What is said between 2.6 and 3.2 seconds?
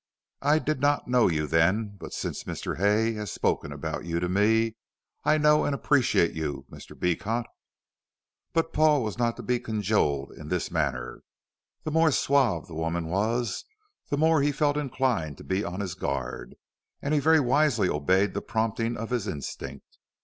Hay